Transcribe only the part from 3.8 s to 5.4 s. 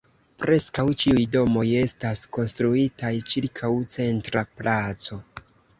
centra placo.